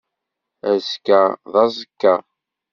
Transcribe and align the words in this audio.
Azekka 0.69 1.21
d 1.51 1.53
aẓekka. 1.63 2.15